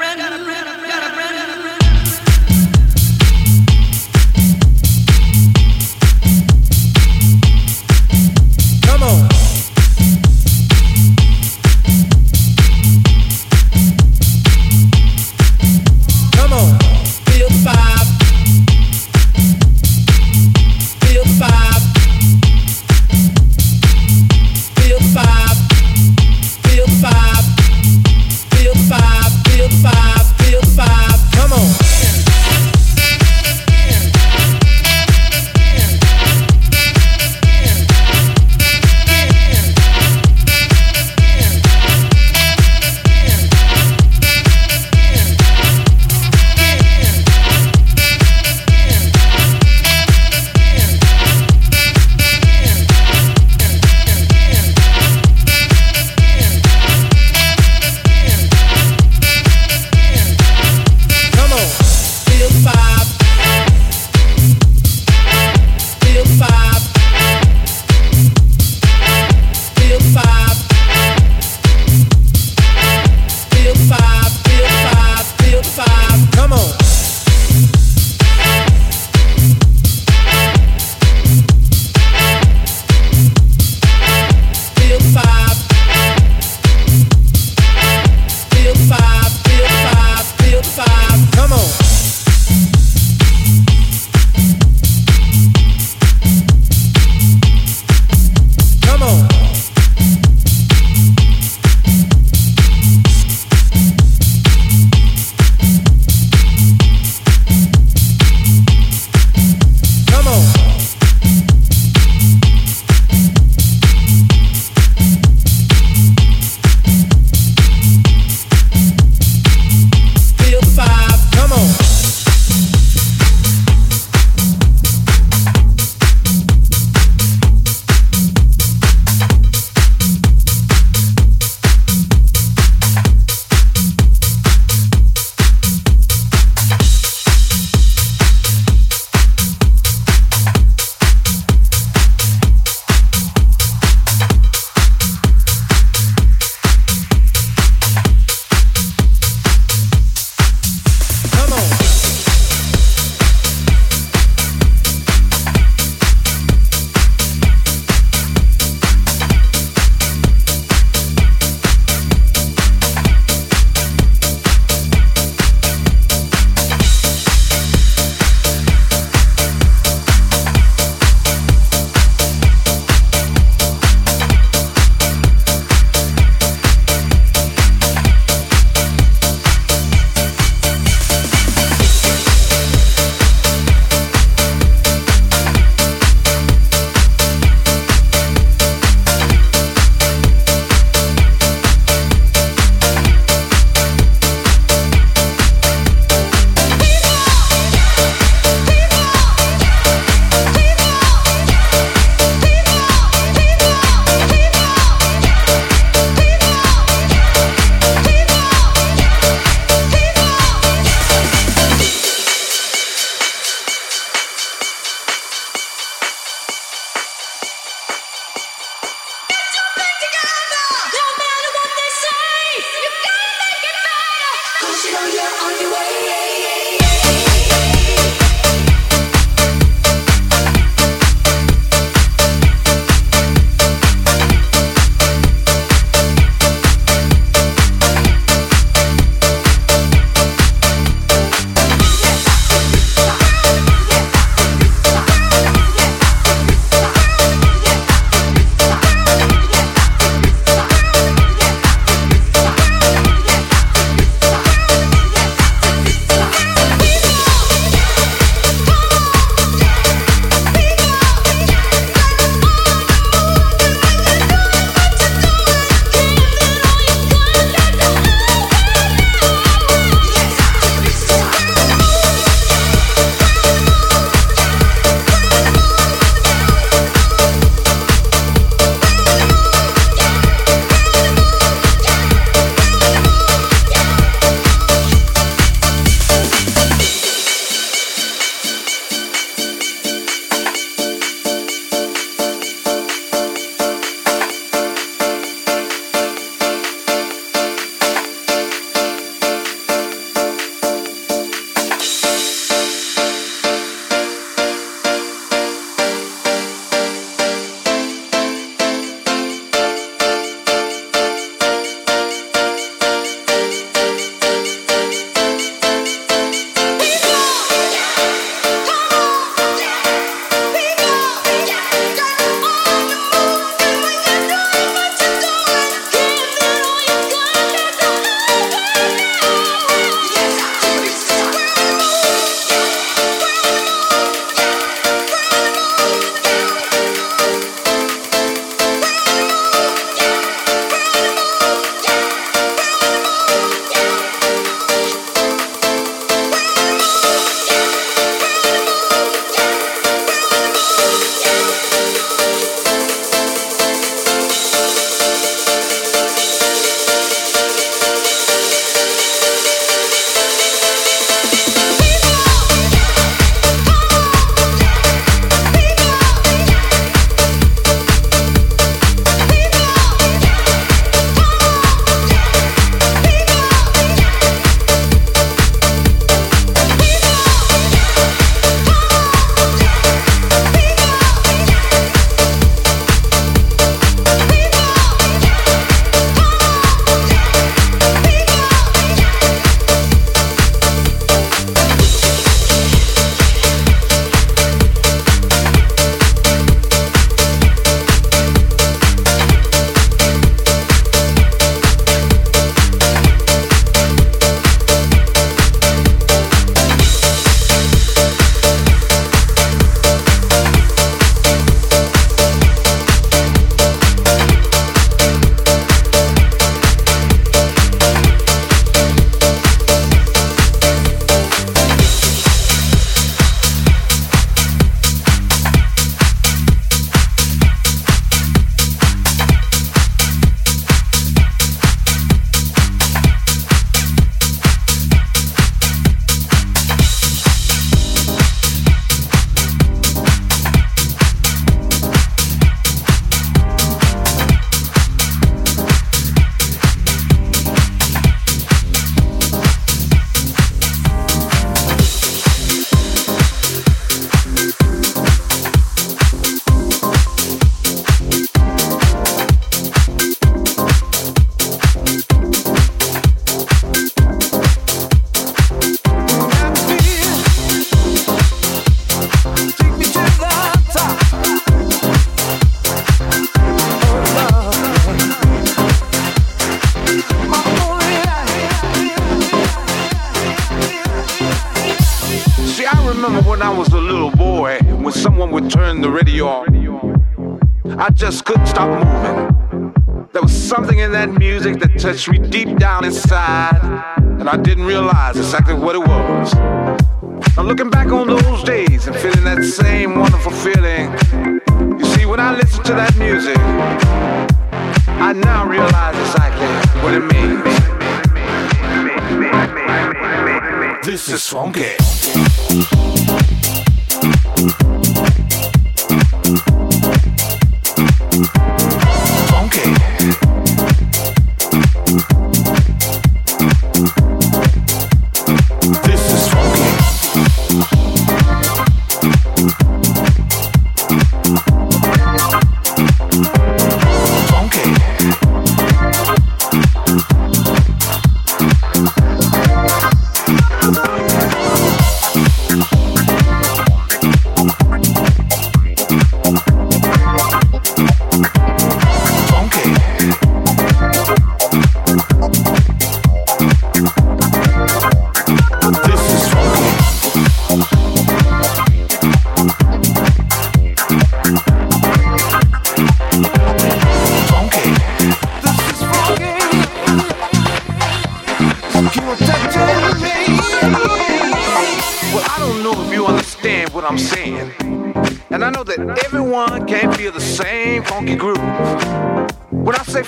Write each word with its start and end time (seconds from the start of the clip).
friend, 0.00 0.18
got 0.18 0.32
a 0.32 0.44
friend. 0.44 0.69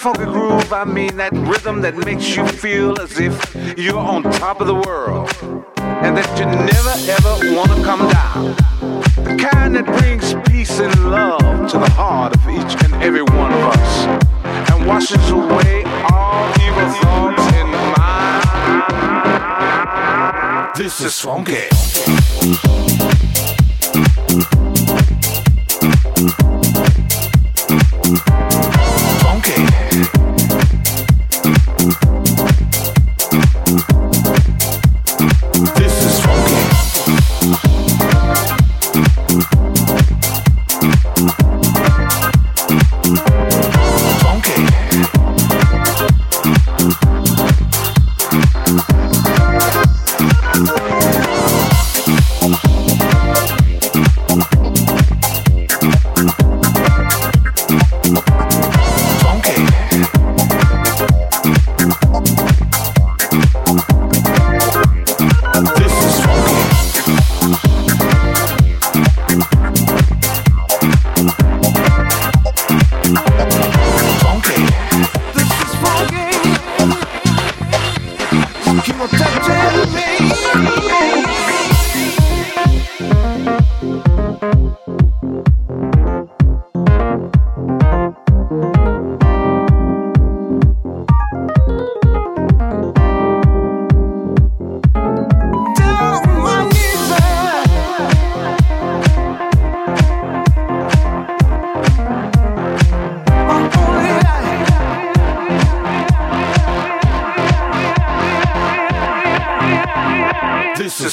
Funky 0.03 0.25
groove, 0.25 0.73
I 0.73 0.85
mean 0.85 1.17
that 1.19 1.33
rhythm 1.33 1.81
that 1.83 1.97
makes 1.97 2.35
you 2.35 2.45
feel 2.45 3.01
as 3.01 3.21
if 3.21 3.55
you're 3.79 3.97
on 3.97 4.25
top 4.25 4.61
of 4.61 4.67
the 4.67 4.75
world. 4.75 5.31
And 5.77 6.17
that 6.17 6.27
you 6.37 6.45
never 6.45 6.95
ever 7.17 7.39
wanna 7.55 7.81
come 7.85 8.09
down. 8.11 8.57
The 9.15 9.37
kind 9.49 9.77
that 9.77 9.87
brings 9.87 10.35
peace 10.51 10.81
and 10.81 10.93
love 11.09 11.71
to 11.71 11.79
the 11.79 11.91
heart 11.91 12.35
of 12.35 12.49
each 12.49 12.75
and 12.83 12.93
every 13.01 13.23
one 13.23 13.53
of 13.53 13.61
us. 13.77 14.07
And 14.73 14.87
washes 14.89 15.31
away 15.31 15.85
all 16.11 16.51
evil 16.67 16.91
thoughts 17.01 17.47
in 17.55 17.69
mind. 17.95 18.43
This 20.75 21.01
is 21.01 21.21
funky. 21.21 21.69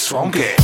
This 0.10 0.59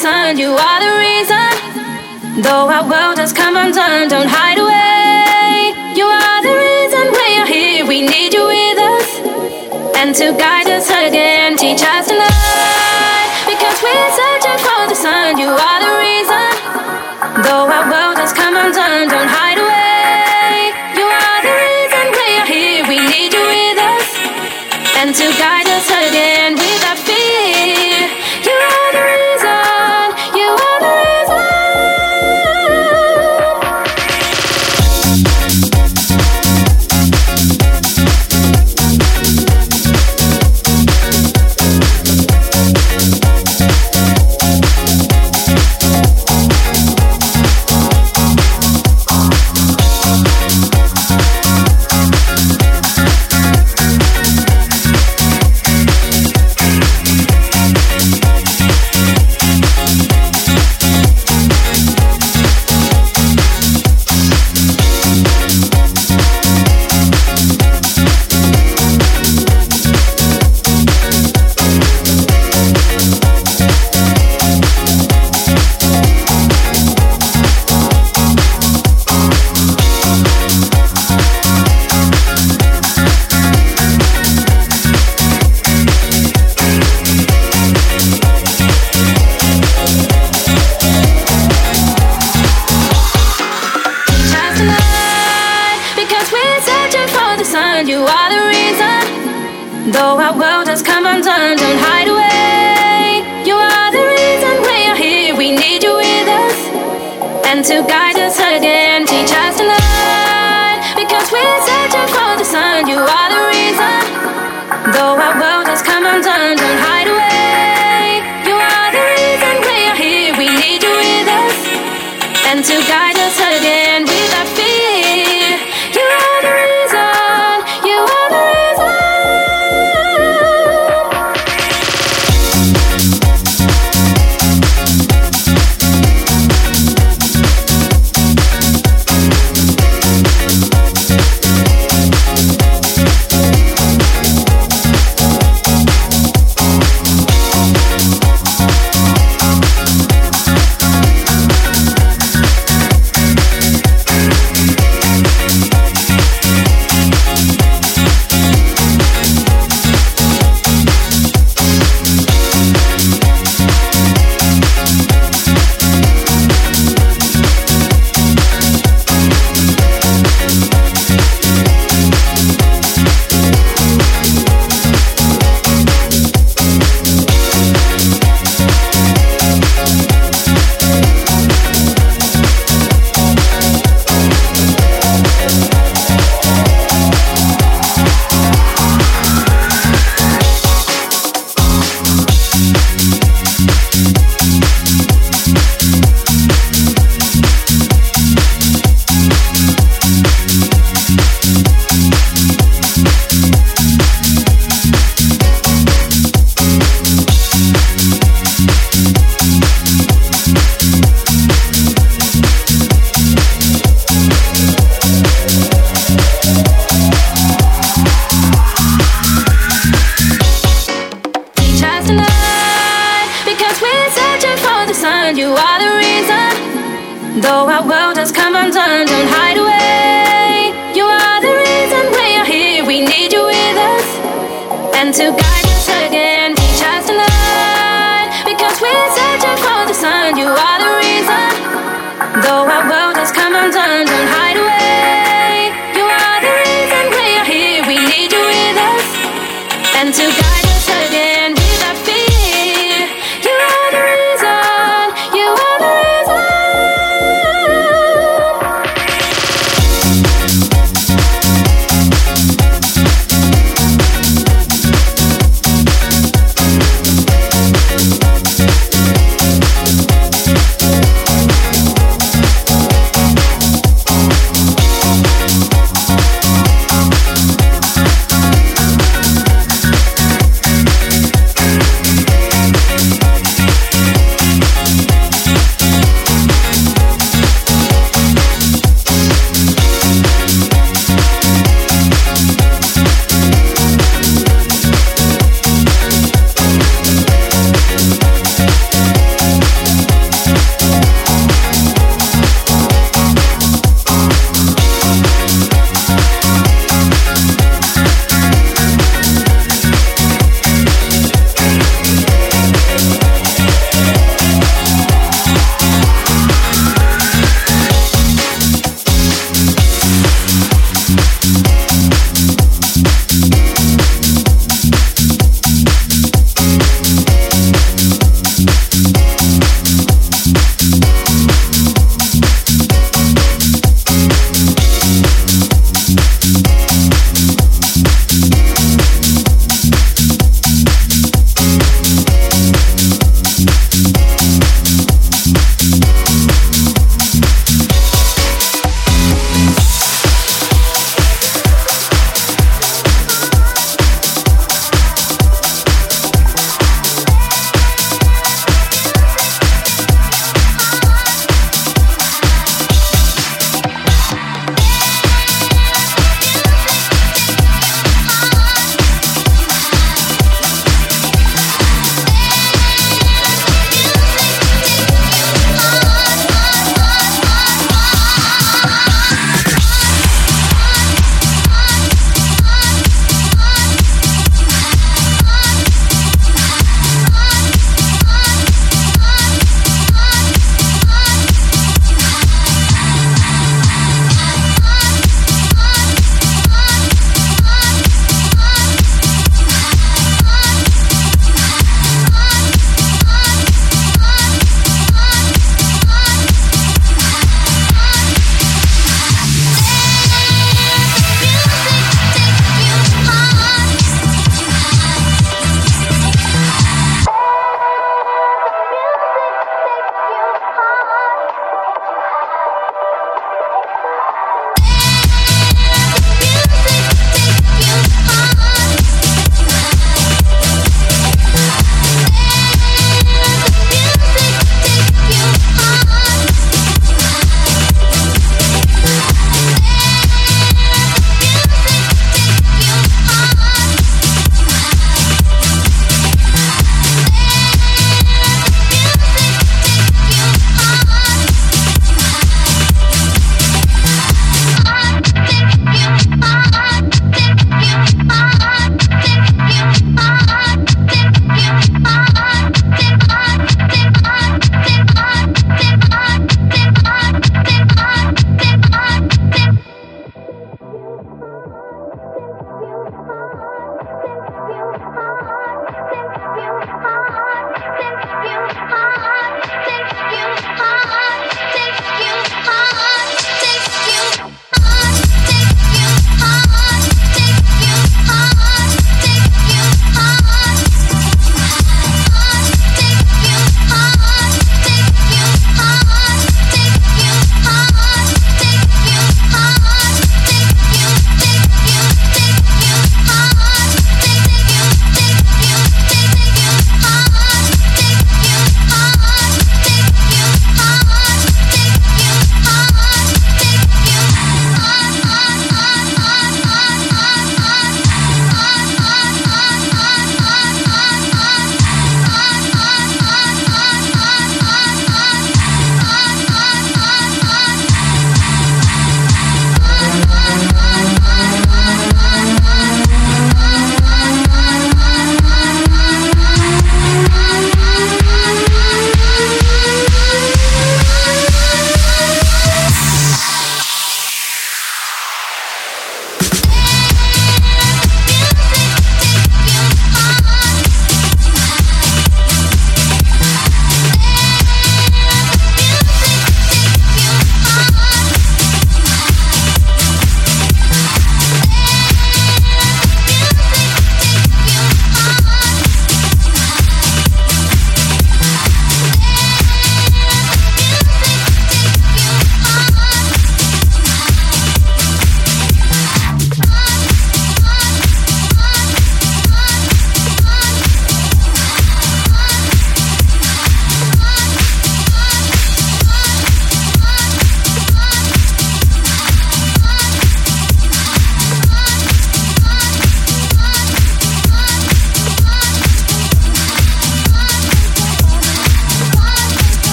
sun, 0.00 0.38
you 0.38 0.48
are 0.56 0.80
the 0.80 0.92
reason. 0.96 2.40
Though 2.40 2.72
our 2.72 2.88
world 2.88 3.18
has 3.20 3.34
come 3.34 3.54
undone, 3.54 4.08
don't 4.08 4.32
hide 4.32 4.56
away. 4.56 5.76
You 5.92 6.08
are 6.08 6.40
the 6.40 6.56
reason 6.56 7.04
we 7.20 7.28
are 7.36 7.44
here, 7.44 7.84
we 7.84 8.00
need 8.08 8.32
you 8.32 8.44
with 8.48 8.78
us. 8.80 9.08
And 10.00 10.16
to 10.16 10.32
guide 10.32 10.72
us 10.72 10.88
again, 10.88 11.58
teach 11.58 11.84
us 11.84 12.08
to 12.08 12.16
love. 12.16 13.28
Because 13.44 13.76
we're 13.84 14.12
searching 14.16 14.60
for 14.64 14.82
the 14.88 14.96
sun, 14.96 15.36
you 15.36 15.52
are 15.52 15.79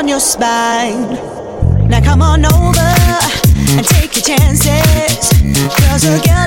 on 0.00 0.08
your 0.08 0.18
spine. 0.18 1.10
Now 1.90 2.00
come 2.00 2.22
on 2.22 2.46
over 2.46 2.90
and 3.76 3.86
take 3.86 4.16
your 4.16 4.24
chances. 4.24 5.30
Girls 5.78 6.04
will 6.06 6.39